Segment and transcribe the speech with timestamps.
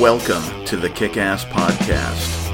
[0.00, 2.50] Welcome to the Kick Ass Podcast.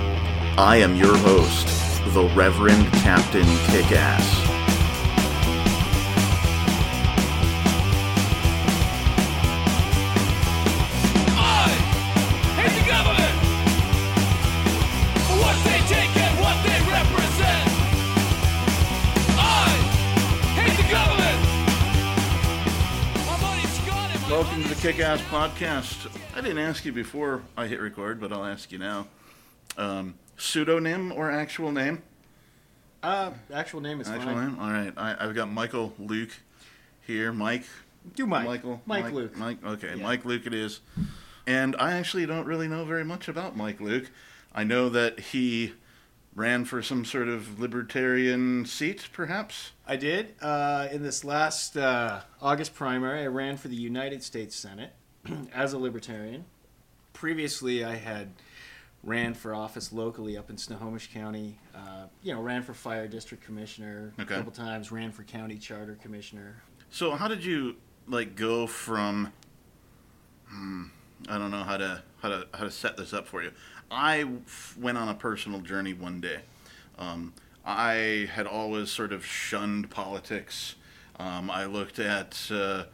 [0.59, 1.67] I am your host,
[2.13, 4.29] the Reverend Captain Kick Ass.
[11.33, 11.71] I
[12.61, 13.37] hate the government
[15.25, 17.69] for what they take and what they represent.
[19.41, 19.73] I
[20.61, 21.41] hate the government.
[23.27, 26.20] My money's gone and my Welcome to the Kick Ass Podcast.
[26.41, 29.09] I didn't ask you before I hit record, but I'll ask you now.
[29.77, 32.01] Um, pseudonym or actual name?
[33.03, 34.47] Uh, actual name is Actual fine.
[34.47, 34.59] name?
[34.59, 34.93] All right.
[34.97, 36.31] I, I've got Michael Luke
[37.07, 37.31] here.
[37.31, 37.65] Mike.
[38.17, 38.47] Do Mike.
[38.47, 38.81] Michael.
[38.87, 39.37] Mike, Luke.
[39.37, 39.63] Mike.
[39.63, 40.03] Okay, Yeah.
[40.03, 40.81] Mike Luke it is.
[41.47, 44.11] And I actually don't really know very much about Mike Luke.
[44.55, 45.75] I know that he
[46.35, 49.73] ran for some sort of libertarian seat, perhaps.
[49.87, 50.37] I did.
[50.41, 54.95] Uh, in this last uh, August primary, I ran for the United States Senate
[55.55, 56.45] as a libertarian.
[57.13, 58.29] Previously, I had
[59.03, 61.59] ran for office locally up in Snohomish County.
[61.75, 64.35] Uh, you know, ran for fire district commissioner Okay.
[64.35, 64.93] a couple times.
[64.93, 66.63] Ran for county charter commissioner.
[66.91, 69.33] So how did you like go from?
[70.49, 70.85] Hmm,
[71.29, 73.53] I don't know how to how to how to set this up for you.
[73.91, 76.41] I f- went on a personal journey one day.
[76.99, 77.33] Um,
[77.65, 80.75] I had always sort of shunned politics.
[81.19, 82.85] Um, I looked at uh,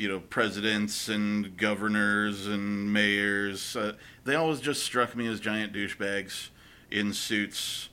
[0.00, 3.76] you know presidents and governors and mayors.
[3.76, 3.92] Uh,
[4.24, 6.48] they always just struck me as giant douchebags
[6.90, 7.90] in suits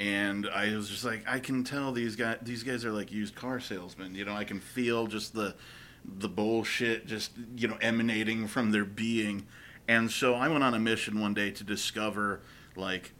[0.00, 3.34] and I was just like, I can tell these guys, these guys are like used
[3.34, 4.14] car salesmen.
[4.14, 5.54] You know, I can feel just the,
[6.02, 9.46] the bullshit just you know emanating from their being,
[9.86, 12.40] and so I went on a mission one day to discover
[12.76, 13.12] like,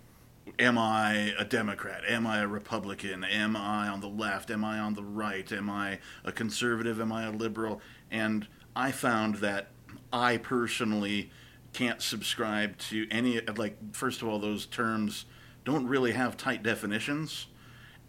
[0.58, 2.02] am I a Democrat?
[2.08, 3.24] Am I a Republican?
[3.24, 4.50] Am I on the left?
[4.50, 5.50] Am I on the right?
[5.52, 7.00] Am I a conservative?
[7.00, 7.80] Am I a liberal?
[8.10, 9.68] And I found that
[10.12, 11.30] I personally
[11.72, 15.24] can't subscribe to any like first of all those terms
[15.64, 17.46] don't really have tight definitions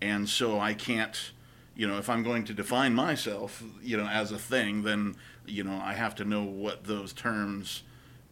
[0.01, 1.31] and so I can't
[1.75, 5.15] you know if I'm going to define myself you know as a thing then
[5.45, 7.83] you know I have to know what those terms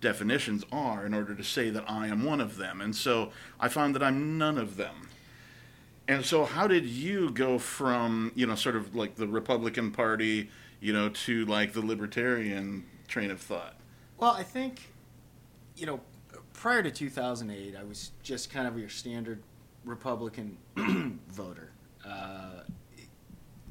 [0.02, 2.82] definitions are in order to say that I am one of them.
[2.82, 5.10] And so I found that I'm none of them.
[6.08, 10.50] And so how did you go from you know sort of like the Republican Party
[10.80, 13.76] you know to like the libertarian train of thought?
[14.18, 14.82] Well, I think,
[15.78, 16.02] you know,
[16.54, 19.42] prior to 2008, I was just kind of your standard
[19.86, 20.58] Republican
[21.30, 21.72] voter.
[22.06, 22.64] Uh,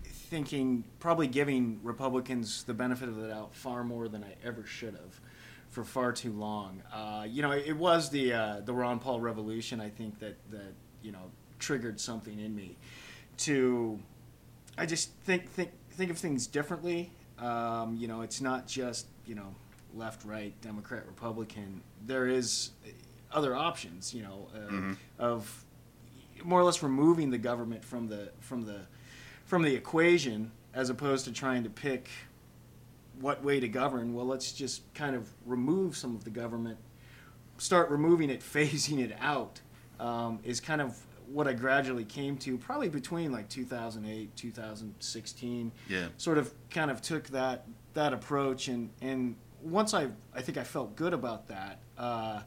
[0.04, 4.94] thinking, probably giving Republicans the benefit of the doubt far more than I ever should
[4.94, 5.20] have
[5.78, 6.82] for far too long.
[6.92, 10.74] Uh, you know, it was the uh, the Ron Paul revolution, I think, that, that,
[11.02, 11.30] you know,
[11.60, 12.76] triggered something in me
[13.38, 14.00] to,
[14.76, 17.12] I just think, think, think of things differently.
[17.38, 19.54] Um, you know, it's not just, you know,
[19.94, 21.80] left, right, Democrat, Republican.
[22.04, 22.70] There is
[23.30, 24.96] other options, you know, uh, Mhm.
[25.20, 25.64] of
[26.42, 28.80] more or less removing the government from the from the
[29.44, 32.08] from the equation as opposed to trying to pick
[33.20, 34.14] what way to govern.
[34.14, 36.78] Well, let's just kind of remove some of the government,
[37.58, 39.60] start removing it, phasing it out.
[40.00, 40.96] Um, is kind of
[41.26, 47.02] what I gradually came to, probably between like 2008, 2016 yeah sort of kind of
[47.02, 51.80] took that that approach and and once I I think I felt good about that.
[51.96, 52.42] Uh,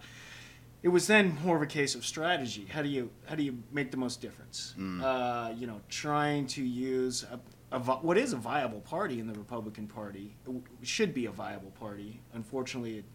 [0.83, 2.65] it was then more of a case of strategy.
[2.69, 4.73] How do you how do you make the most difference?
[4.77, 5.01] Mm.
[5.03, 7.39] Uh, you know, trying to use a,
[7.71, 11.71] a what is a viable party in the Republican Party w- should be a viable
[11.71, 12.19] party.
[12.33, 13.05] Unfortunately, it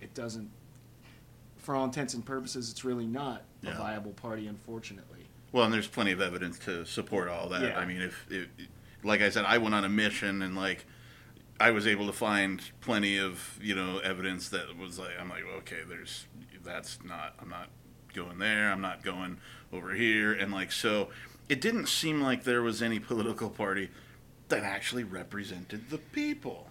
[0.00, 0.50] it doesn't.
[1.58, 3.72] For all intents and purposes, it's really not Yeah.
[3.72, 4.46] a viable party.
[4.46, 5.26] Unfortunately.
[5.52, 7.62] Well, and there's plenty of evidence to support all that.
[7.62, 7.78] Yeah.
[7.78, 8.46] I mean, if, if,
[9.02, 10.86] like I said, I went on a mission and like
[11.58, 15.44] I was able to find plenty of you know evidence that was like I'm like
[15.58, 16.26] okay, there's
[16.64, 17.68] that's not I'm not
[18.14, 19.38] going there, I'm not going
[19.72, 21.10] over here, and like so,
[21.50, 23.90] it didn't seem like there was any political party
[24.48, 26.68] that actually represented the people.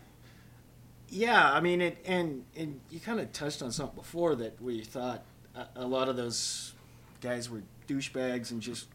[1.10, 4.84] Yeah, I mean, it, and and you kind of touched on something before that we
[4.84, 5.24] thought
[5.56, 6.74] a, a lot of those
[7.22, 8.88] guys were douchebags and just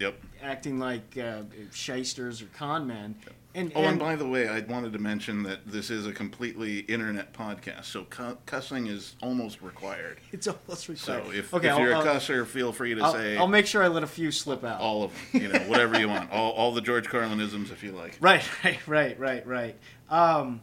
[0.00, 0.20] Yep.
[0.42, 1.42] acting like uh,
[1.72, 3.14] shysters or con men.
[3.56, 6.12] And, Oh, and and by the way, I wanted to mention that this is a
[6.12, 10.18] completely internet podcast, so cu- cussing is almost required.
[10.32, 11.36] it's almost So required.
[11.36, 13.86] if, okay, if you're a cusser, feel free to I'll, say I'll make sure I
[13.88, 14.80] let a few slip out.
[14.80, 17.92] all of them, you know, whatever you want, all, all the George Carlinisms if you
[17.92, 18.18] like.
[18.20, 19.76] Right, right, right, right, right.
[20.10, 20.60] Um,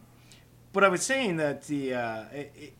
[0.74, 2.72] but I was saying that the uh, it, it,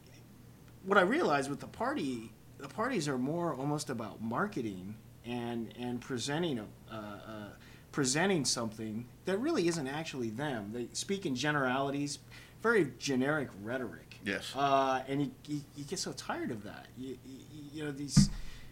[0.85, 4.95] what I realized with the party, the parties are more almost about marketing
[5.25, 7.49] and and presenting a uh, uh,
[7.93, 10.71] presenting something that really isn't actually them.
[10.73, 12.19] They speak in generalities,
[12.63, 14.17] very generic rhetoric.
[14.25, 14.53] Yes.
[14.57, 16.87] Uh, and you, you, you get so tired of that.
[16.97, 17.39] You, you,
[17.75, 18.31] you know these,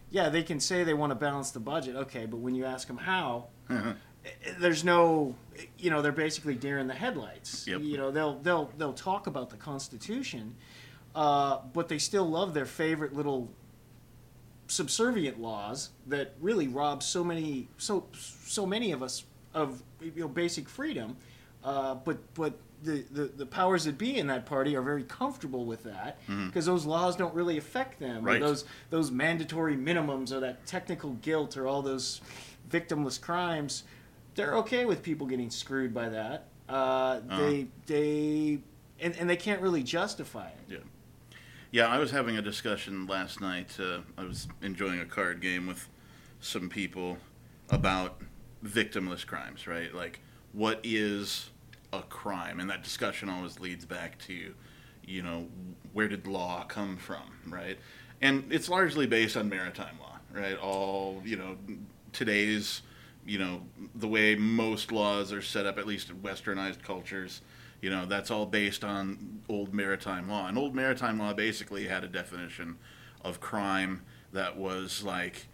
[0.09, 2.87] yeah, they can say they want to balance the budget, okay, but when you ask
[2.87, 3.93] them how, Uh-huh.
[4.59, 5.35] there's no,
[5.77, 7.67] you know, they're basically deer in the headlights.
[7.67, 7.81] Yep.
[7.81, 10.55] You know, they'll they'll they'll talk about the Constitution,
[11.15, 13.49] uh, but they still love their favorite little
[14.71, 20.27] subservient laws that really rob so many so so many of us of you know
[20.27, 21.17] basic freedom.
[21.63, 22.53] Uh, but but
[22.83, 26.65] the, the, the powers that be in that party are very comfortable with that because
[26.65, 28.17] those laws don't really affect them.
[28.17, 28.25] Mm-hmm.
[28.25, 28.41] Right.
[28.41, 32.21] those those mandatory minimums or that technical guilt or all those
[32.71, 33.83] victimless crimes,
[34.35, 36.47] they're okay with people getting screwed by that.
[36.69, 38.59] Uh, They they
[39.01, 40.57] and, and they can't really justify it.
[40.69, 40.77] Yeah.
[41.73, 43.77] Yeah, I was having a discussion last night.
[43.79, 45.87] Uh, I was enjoying a card game with
[46.41, 47.17] some people
[47.69, 48.19] about
[48.61, 49.95] victimless crimes, right?
[49.95, 50.19] Like,
[50.51, 51.49] what is
[51.93, 52.59] a crime?
[52.59, 54.53] And that discussion always leads back to,
[55.05, 55.47] you know,
[55.93, 57.77] where did law come from, right?
[58.21, 60.57] And it's largely based on maritime law, right?
[60.57, 61.55] All, you know,
[62.11, 62.81] today's,
[63.25, 63.61] you know,
[63.95, 67.39] the way most laws are set up, at least in westernized cultures,
[67.81, 70.47] you know, that's all based on old maritime law.
[70.47, 72.77] And old maritime law basically had a definition
[73.23, 75.47] of crime that was like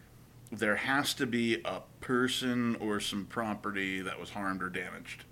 [0.52, 5.24] there has to be a person or some property that was harmed or damaged.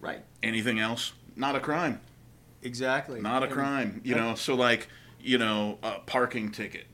[0.00, 0.24] Right.
[0.42, 2.00] Anything else, not a crime.
[2.62, 3.20] Exactly.
[3.20, 4.00] Not a And- crime.
[4.04, 4.88] You know, so like,
[5.20, 6.86] you know, a parking ticket.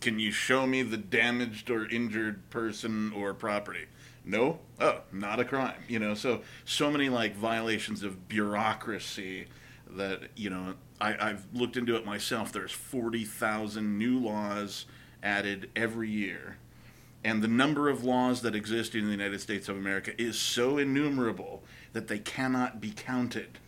[0.00, 3.86] Can you show me the damaged or injured person or property?
[4.28, 4.58] No?
[4.78, 5.82] Oh, not a crime.
[5.88, 9.46] You know, so so many like violations of bureaucracy
[9.90, 12.52] that, you know, I, I've looked into it myself.
[12.52, 14.84] There's forty thousand new laws
[15.22, 16.58] added every year.
[17.24, 20.78] And the number of laws that exist in the United States of America is so
[20.78, 23.58] innumerable that they cannot be counted.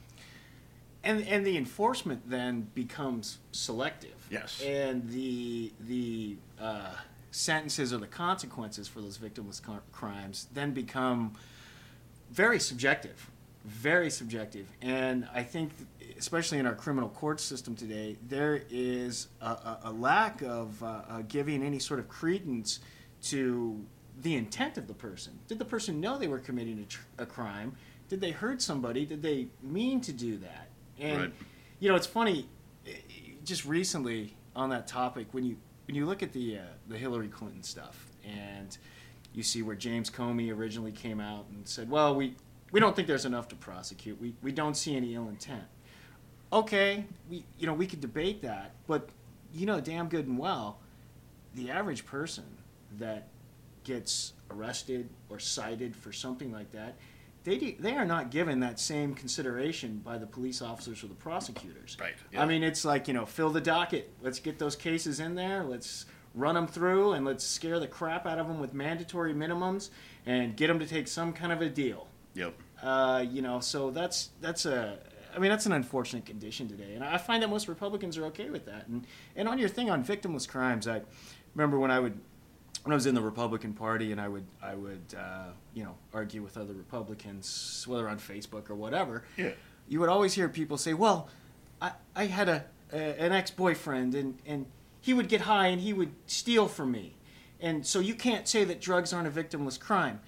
[1.03, 4.27] and and the enforcement then becomes selective.
[4.31, 4.61] Yes.
[4.63, 6.95] And the the uh,
[7.31, 11.33] sentences or the consequences for those victimless co- crimes then become
[12.33, 13.31] very subjective,
[13.65, 14.67] very subjective.
[14.83, 15.73] And I think,
[16.19, 20.87] especially in our criminal court system today, there is a, a, a lack of uh,
[21.09, 22.81] uh, giving any sort of credence
[23.23, 23.85] to
[24.23, 25.39] the intent of the person.
[25.49, 27.75] Did the person know they were committing a, tr- a crime?
[28.09, 29.05] Did they hurt somebody?
[29.07, 30.69] Did they mean to do that?
[30.99, 31.33] And Right.
[31.79, 32.49] you know, it's funny.
[32.87, 32.91] eh,
[33.45, 35.57] Just recently on that topic, when you
[35.91, 38.79] when you look at the uh, the Hillary Clinton stuff, and
[39.35, 42.37] you see where James Comey originally came out and said, "Well, we
[42.71, 44.21] we don't think there's enough to prosecute.
[44.21, 45.65] We we don't see any ill intent."
[46.53, 49.09] Okay, we you know we could debate that, but
[49.53, 50.79] you know damn good and well,
[51.57, 52.45] the average person
[53.01, 53.27] that
[53.83, 56.95] gets arrested or cited for something like that,
[57.45, 61.15] they do, they are not given that same consideration by the police officers or the
[61.15, 61.97] prosecutors.
[62.01, 64.13] Right, I mean, it's like you know, fill the docket.
[64.23, 65.65] Let's get those cases in there.
[65.65, 69.91] Let's run them through and let's scare the crap out of them with mandatory minimums
[70.27, 72.07] and get them to take some kind of a deal.
[72.35, 72.55] Yep.
[72.83, 74.99] Uh, you know, so that's that's a.
[75.35, 78.51] I mean, that's an unfortunate condition today, and I find that most Republicans are okay
[78.51, 78.89] with that.
[78.89, 79.07] And
[79.37, 81.03] and on your thing on victimless crimes, I
[81.55, 82.19] remember when I would
[82.85, 85.95] when I was in the Republican Party, and I would I would uh, you know
[86.13, 89.25] argue with other Republicans, whether on Facebook or whatever.
[89.37, 89.51] Yeah.
[89.89, 91.29] You would always hear people say, "Well,
[91.81, 94.67] I I had a, a an ex boyfriend, and and
[95.01, 97.17] he would get high and he would steal from me,
[97.61, 100.21] and so you can't say that drugs aren't a victimless crime."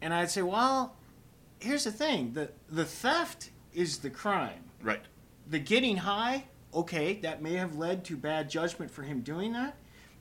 [0.00, 0.96] And I'd say, "Well."
[1.62, 5.02] here's the thing the the theft is the crime Right.
[5.46, 9.76] the getting high okay that may have led to bad judgment for him doing that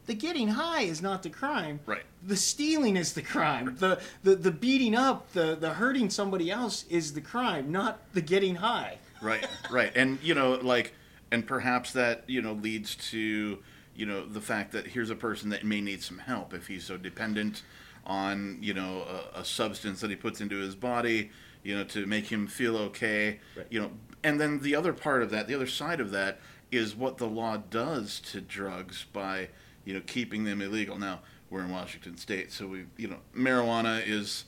[0.10, 2.04] the getting high is not the crime Right.
[2.26, 6.84] the stealing is the crime the, the the beating up the the hurting somebody else
[6.90, 9.46] is the crime not the getting high Right.
[9.70, 9.92] Right.
[9.96, 10.94] And you know, like,
[11.30, 13.60] and perhaps that you know leads to
[13.96, 16.86] you know the fact that here's a person that may need some help if he's
[16.86, 17.62] so dependent
[18.06, 21.30] on you know a, a substance that he puts into his body
[21.64, 23.68] you know to make him feel okay Right.
[23.70, 23.92] you know
[24.24, 26.40] and then the other part of that the other side of that
[26.72, 29.50] is what the law does to drugs by
[29.90, 31.20] you know keeping them illegal now
[31.50, 34.46] we're in washington state so we you know marijuana is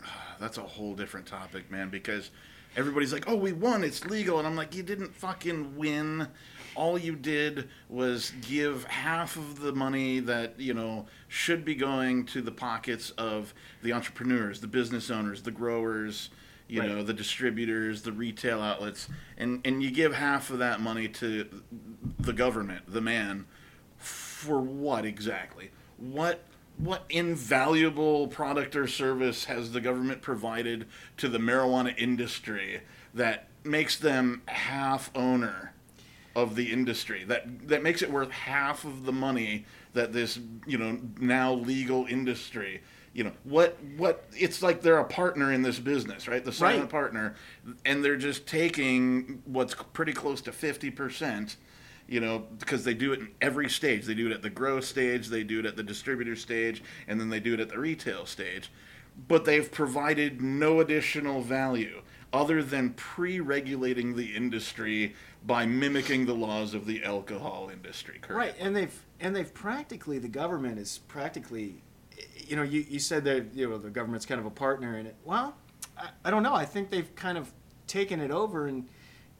[0.38, 2.30] that's a whole different topic, man, because
[2.76, 3.82] everybody's like, "Oh, we won.
[3.82, 6.28] It's legal." And I'm like, "You didn't fucking win.
[6.76, 12.26] All you did was give half of the money that, you know, should be going
[12.26, 16.28] to the pockets of the entrepreneurs, the business owners, the growers,
[16.68, 16.90] you Right.
[16.90, 21.48] know, the distributors, the retail outlets, and and you give half of that money to
[22.20, 23.46] the government, the man,
[24.46, 25.70] for what exactly?
[25.98, 26.42] What
[26.78, 30.86] what invaluable product or service has the government provided
[31.16, 32.80] to the marijuana industry
[33.14, 35.72] that makes them half owner
[36.34, 37.24] of the industry.
[37.24, 42.06] That that makes it worth half of the money that this you know now legal
[42.06, 42.82] industry.
[43.14, 43.78] You know what?
[43.96, 46.44] What it's like they're a partner in this business, right?
[46.44, 46.90] The silent Right.
[46.90, 47.34] partner,
[47.86, 51.56] and they're just taking what's pretty close to fifty percent.
[52.08, 54.04] You know, because they do it in every stage.
[54.06, 57.20] They do it at the grow stage, they do it at the distributor stage, and
[57.20, 58.70] then they do it at the retail stage.
[59.28, 65.14] But they've provided no additional value other than pre-regulating the industry
[65.46, 68.20] by mimicking the laws of the alcohol industry.
[68.28, 71.82] Right, and they've and they've practically the government is practically,
[72.36, 75.06] you know, you, you said that you know the government's kind of a partner in
[75.06, 75.16] it.
[75.24, 75.56] Well,
[75.96, 76.54] I, I don't know.
[76.54, 77.52] I think they've kind of
[77.86, 78.88] taken it over and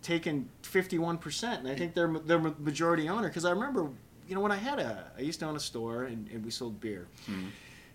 [0.07, 3.29] taken fifty one percent, and I think they're they're majority owner.
[3.29, 3.91] Because I remember,
[4.29, 6.51] you know, when I had a I used to own a store and, and we
[6.51, 7.09] sold beer.
[7.29, 7.49] Mm-hmm.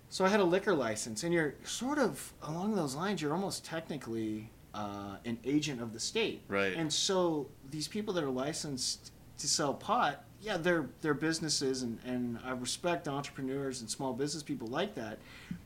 [0.10, 3.22] So I had a liquor license, and you're sort of along those lines.
[3.22, 6.74] You're almost technically uh, an agent of the state, Right.
[6.74, 11.98] And so these people that are licensed to sell pot, yeah, they're they're businesses, and
[12.06, 15.18] and I respect entrepreneurs and small business people like that.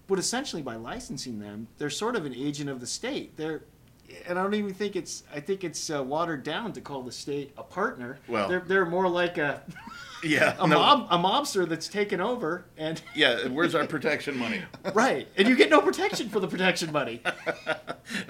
[0.08, 3.36] But essentially, by licensing them, they're sort of an agent of the state.
[3.36, 3.64] They're
[4.28, 5.24] and I don't even think it's.
[5.34, 8.20] I think it's uh, watered down to call the state a partner.
[8.28, 9.62] Well- they're they're more like a
[10.24, 10.56] Yeah.
[10.60, 13.48] a no, mob a mobster that's taken over and Yeah.
[13.48, 14.62] Where's our protection money?
[14.94, 17.22] right, and you get no protection for the protection money.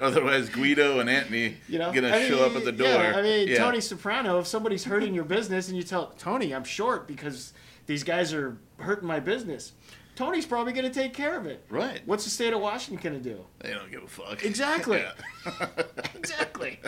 [0.00, 2.88] Otherwise, Guido and Anthony You know, gonna I show mean, up at the door.
[2.88, 3.58] Yeah, I mean, Yeah.
[3.58, 4.38] Tony Soprano.
[4.40, 7.52] If somebody's hurting your business, and you tell Tony, "I'm short because
[7.86, 9.72] these guys are hurting my business,"
[10.16, 11.62] Tony's probably going to take care of it.
[11.68, 12.00] Right.
[12.06, 13.44] What's the state of Washington going to do?
[13.60, 14.44] They don't give a fuck.
[14.44, 14.98] Exactly.
[14.98, 15.66] Yeah.
[16.16, 16.80] Exactly.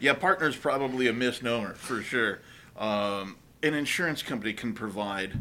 [0.00, 2.40] Yeah, partner's probably a misnomer for sure.
[2.76, 5.34] Um, an insurance company can provide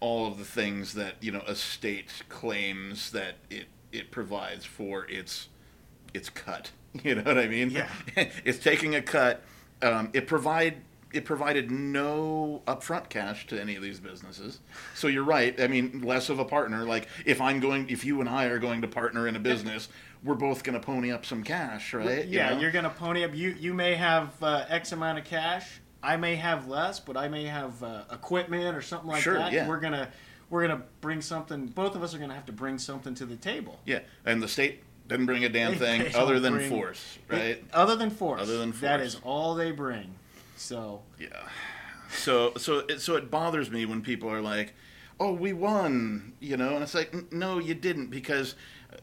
[0.00, 5.04] all of the things that you know a state claims that it it provides for
[5.08, 5.48] its
[6.14, 6.70] its cut.
[7.04, 7.70] You know what I mean?
[7.70, 7.88] Yeah.
[8.16, 9.42] it's taking a cut.
[9.80, 10.74] Um, it provide
[11.12, 14.60] it provided no upfront cash to any of these businesses.
[14.94, 15.58] So you're right.
[15.60, 16.84] I mean, less of a partner.
[16.84, 19.88] Like if I'm going, if you and I are going to partner in a business,
[20.24, 22.24] we're both going to pony up some cash, right?
[22.24, 22.60] You Yeah, know?
[22.60, 23.34] you're going to pony up.
[23.34, 25.80] You you may have uh, X amount of cash.
[26.02, 29.52] I may have less, but I may have uh, equipment or something like Sure, that.
[29.52, 29.68] yeah.
[29.68, 30.08] We're gonna
[30.50, 31.66] we're gonna bring something.
[31.66, 33.78] Both of us are gonna have to bring something to the table.
[33.84, 37.64] Yeah, and the state didn't bring a damn thing other than bring- force, They- right?
[37.72, 38.40] other than force.
[38.42, 38.80] Other than force.
[38.80, 40.14] That is all they bring.
[40.62, 41.48] So Yeah.
[42.10, 44.74] So so it, so it bothers me when people are like,
[45.18, 48.54] "Oh, we won," you know, and it's like, "No, you didn't," because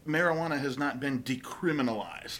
[0.07, 2.39] marijuana has not been decriminalized,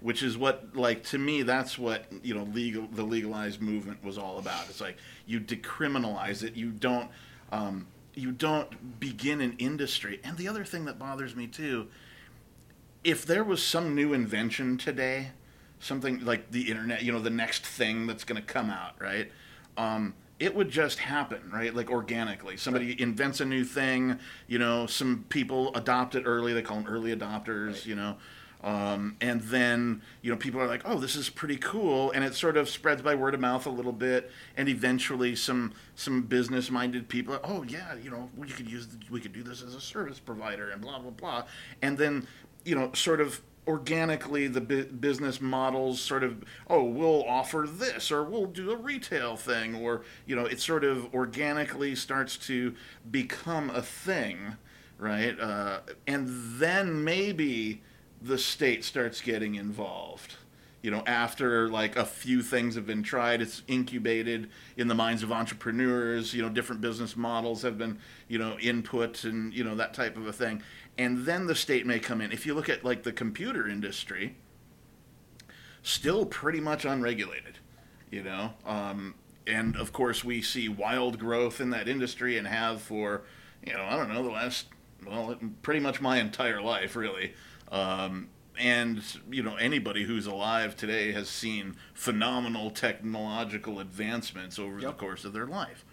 [0.00, 4.18] which is what, like, to me, that's what you know, legal the legalized movement was
[4.18, 4.68] all about.
[4.68, 7.10] It's like you decriminalize it, you don't.
[7.50, 10.20] Um, you don't begin an industry.
[10.22, 11.88] And the other thing that bothers me too
[13.02, 15.30] if there was some new invention today,
[15.80, 19.30] something like the internet, you know, the next thing that's going to come out, right?
[19.76, 21.74] Um, it would just happen, right?
[21.74, 22.56] Like organically.
[22.56, 26.52] Somebody invents a new thing, you know, some people adopt it early.
[26.52, 28.16] They call them early adopters, you know.
[28.62, 32.10] Um, and then, you know, people are like, oh, this is pretty cool.
[32.10, 34.30] And it sort of spreads by word of mouth a little bit.
[34.56, 38.88] And eventually some, some business minded people are, oh, yeah, you know, we could use,
[39.10, 41.44] we could do this as a service provider and blah, blah, blah.
[41.80, 42.26] And then,
[42.64, 48.10] you know, sort of organically the bu- business models sort of oh we'll offer this
[48.10, 52.74] or we'll do a retail thing or you know it sort of organically starts to
[53.10, 54.56] become a thing
[55.00, 55.38] right?
[55.40, 56.28] Uh, and
[56.60, 57.80] then maybe
[58.20, 60.36] the state starts getting involved.
[60.82, 64.48] You know after like a few things have been tried it's incubated
[64.78, 67.98] in the minds of entrepreneurs you know different business models have been
[68.28, 70.62] you know input and you know that type of a thing
[71.00, 72.32] and then the state may come in.
[72.32, 74.36] If you look at like the computer industry
[75.82, 77.58] still pretty much unregulated
[78.10, 78.52] you know?
[78.66, 79.14] Um,
[79.46, 83.22] and of course we see wild growth in that industry and have for
[83.66, 84.66] you know i don't know the last
[85.06, 87.34] well pretty much my entire life really.
[87.70, 88.28] Um,
[88.58, 95.24] and you know anybody who's alive today has seen phenomenal technological advancements over the course
[95.24, 95.84] of their life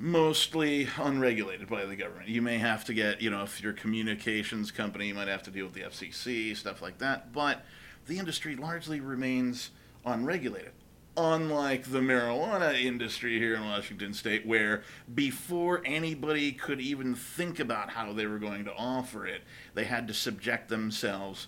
[0.00, 2.26] mostly unregulated by the government.
[2.26, 5.50] You may have to get, you know, if you're communications company, you might have to
[5.50, 7.34] deal with the FCC, stuff like that.
[7.34, 7.66] But
[8.06, 9.70] the industry largely remains
[10.06, 10.72] unregulated.
[11.18, 17.90] Unlike the marijuana industry here in Washington state, where before anybody could even think about
[17.90, 19.42] how they were going to offer it,
[19.74, 21.46] they had to subject themselves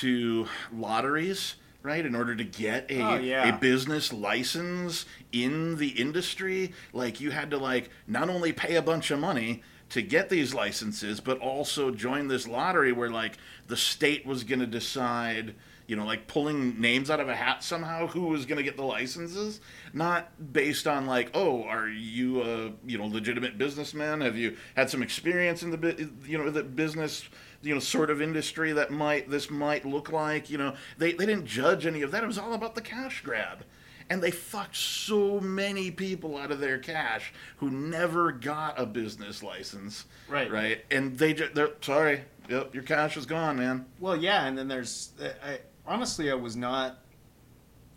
[0.00, 1.54] to lotteries,
[1.86, 3.48] right, in order to get a, Oh, yeah.
[3.48, 6.72] a business license in the industry.
[6.92, 10.52] Like you had to like not only pay a bunch of money to get these
[10.52, 13.38] licenses, but also join this lottery where like
[13.68, 15.54] the state was going to decide,
[15.86, 18.76] you know, like pulling names out of a hat somehow who was going to get
[18.76, 19.60] the licenses,
[19.92, 24.20] not based on like, oh, are you a you know legitimate businessman?
[24.20, 27.28] Have you had some experience in the you know the business
[27.62, 30.50] you know sort of industry that might this might look like?
[30.50, 32.24] You know, they they didn't judge any of that.
[32.24, 33.64] It was all about the cash grab.
[34.08, 39.42] And they fucked so many people out of their cash who never got a business
[39.42, 40.04] license.
[40.28, 40.48] Right.
[40.48, 40.84] Right.
[40.92, 42.22] And they just, they're sorry.
[42.48, 43.86] Yep, your cash is gone, man.
[43.98, 45.10] Well, yeah, and then there's.
[45.42, 46.98] I, honestly, I was not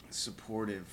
[0.10, 0.88] supportive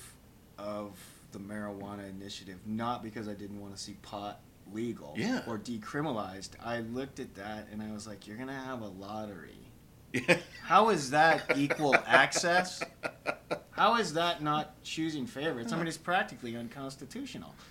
[0.57, 0.91] of
[1.31, 4.39] the marijuana initiative, not because I didn't want to see pot
[4.73, 5.41] legal Yeah.
[5.47, 6.51] or decriminalized.
[6.63, 9.55] I looked at that and I was like, you're going to have a lottery.
[10.13, 10.37] Yeah.
[10.63, 12.81] How is that equal access?
[13.71, 15.71] How is that not choosing favorites?
[15.71, 17.53] I mean, it's practically unconstitutional.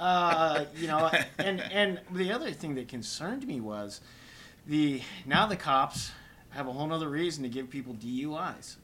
[0.00, 1.08] Uh, you know,
[1.38, 4.00] and and the other thing that concerned me was
[4.66, 6.10] the now the cops
[6.50, 8.76] have a whole nother reason to give people DUIs.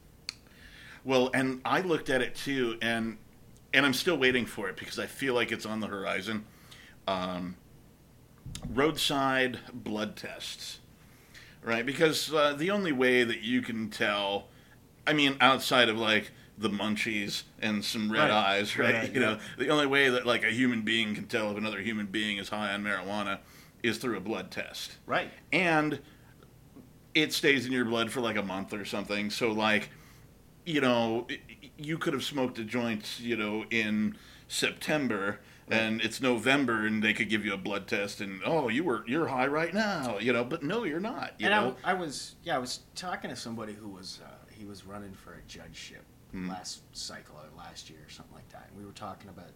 [1.05, 3.19] Well, and I looked at it too, and
[3.73, 6.45] and I'm still waiting for it because I feel like it's on the horizon.
[7.07, 7.57] Um,
[8.69, 10.81] roadside blood tests,
[11.63, 11.85] right?
[11.85, 14.49] Because uh, the only way that you can tell,
[15.07, 18.31] I mean, outside of like the munchies and some red Right.
[18.31, 18.95] eyes, right?
[18.95, 21.81] Right, you know, the only way that like a human being can tell if another
[21.81, 23.39] human being is high on marijuana
[23.83, 25.31] is through a blood test Right.
[25.53, 26.01] and
[27.17, 29.31] it stays in your blood for like a month or something.
[29.31, 29.89] So like,
[30.67, 31.27] you know,
[31.79, 34.17] you could have smoked a joint, you know, in
[34.49, 38.85] September and it's November and they could give you a blood test and oh, you
[38.85, 41.77] were you're high right now, you know, but no, you're not, you and know.
[41.83, 45.13] I, I was yeah I was talking to somebody who was uh, he was running
[45.13, 46.49] for a judgeship Hmm.
[46.51, 48.67] last cycle or last year or something like that.
[48.69, 49.51] And we were talking about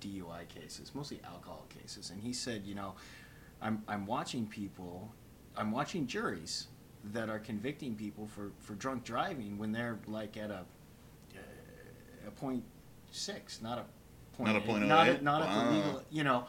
[0.00, 2.94] DUI cases, mostly alcohol cases, and he said, you know,
[3.60, 5.12] I'm I'm watching people,
[5.56, 6.68] I'm watching juries
[7.12, 10.64] that are convicting people for for drunk driving when they're like at a
[11.34, 12.62] uh, a point
[13.10, 15.22] six, not a point Not a eight, point oh not, eight?
[15.26, 16.46] at, the legal, you know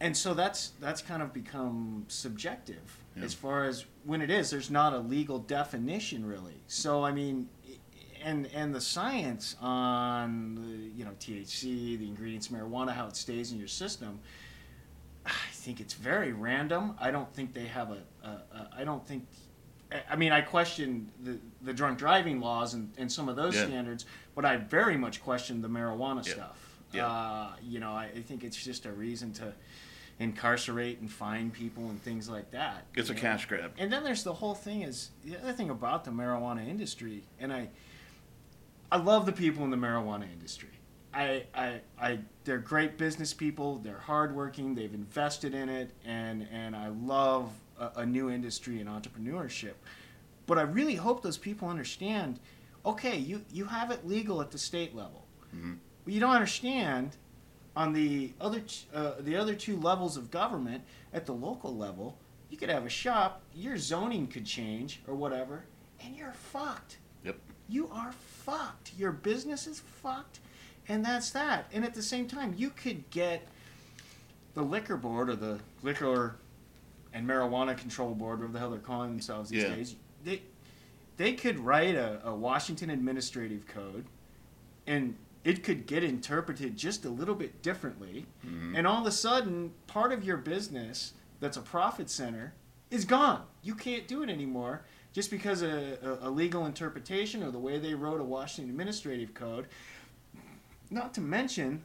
[0.00, 3.24] and so that's that's kind of become subjective Yeah.
[3.24, 7.48] as far as when it is there's not a legal definition really so i mean
[8.22, 11.62] and and the science on the, you know thc
[11.98, 14.18] the ingredients of marijuana how it stays in your system
[15.62, 19.26] think it's very random i don't think they have a, a, a i don't think
[20.10, 23.66] I- mean, I question the, the drunk driving laws and, and some of those Yeah.
[23.66, 26.32] standards, but I very much question the marijuana Yeah.
[26.32, 26.78] stuff.
[26.92, 27.06] Yeah.
[27.06, 29.52] Uh, you know, I, I think it's just a reason to
[30.18, 32.86] incarcerate and fine people and things like that.
[32.94, 33.20] It's a know?
[33.20, 33.72] cash grab.
[33.76, 37.52] And then there's the whole thing is the other thing about the marijuana industry, and
[37.52, 37.68] I,
[38.90, 40.70] I love the people in the marijuana industry.
[41.14, 43.78] I, I, I, they're great business people.
[43.78, 44.74] They're hardworking.
[44.74, 49.74] They've invested in it, and and I love a, a new industry and entrepreneurship.
[50.46, 52.40] But I really hope those people understand.
[52.86, 55.78] Okay, you you have it legal at the state level, Mhm.
[56.04, 57.16] but you don't understand
[57.76, 62.16] on the other t- uh, the other two levels of government at the local level.
[62.50, 65.64] You could have a shop, your zoning could change or whatever,
[66.04, 66.98] and you're fucked.
[67.24, 67.36] Yep.
[67.68, 68.92] You are fucked.
[68.98, 70.40] Your business is fucked,
[70.88, 71.66] and that's that.
[71.72, 73.46] And at the same time, you could get
[74.54, 76.36] the liquor board or the liquor
[77.12, 79.74] and marijuana control board, whatever the hell they're calling themselves these Yeah.
[79.74, 79.96] days.
[80.24, 80.42] They
[81.18, 84.06] they could write a, a Washington administrative code,
[84.86, 85.14] and
[85.44, 88.76] it could get interpreted just a little bit differently, Mhm.
[88.78, 92.54] and all of a sudden, part of your business that's a profit center
[92.90, 93.44] is gone.
[93.62, 97.78] You can't do it anymore just because a, a, a legal interpretation or the way
[97.78, 99.66] they wrote a Washington administrative code.
[100.92, 101.84] Not to mention,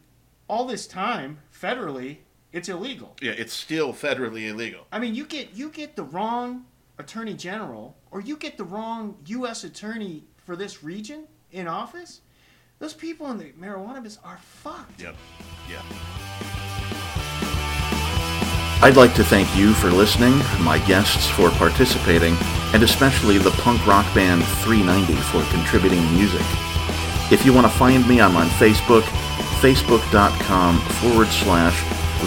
[0.50, 2.18] all this time federally,
[2.52, 3.16] it's illegal.
[3.22, 4.86] Yeah, it's still federally illegal.
[4.92, 6.66] I mean, you get you get the wrong
[7.00, 9.64] attorney general, or you get the wrong U.S.
[9.64, 12.20] attorney for this region in office.
[12.80, 15.02] Those people in the marijuana business are fucked.
[15.02, 15.16] Yep.
[15.70, 15.82] Yeah.
[18.82, 22.36] I'd like to thank you for listening, my guests for participating,
[22.74, 26.46] and especially the punk rock band 390 for contributing music.
[27.30, 29.04] If you want to find me, I'm on Facebook,
[29.62, 31.84] facebook.com forward slash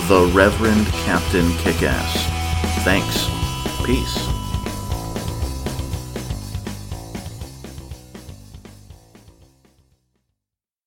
[0.08, 2.12] the Reverend Captain Kickass.
[2.84, 3.28] Thanks.
[3.84, 4.29] Peace.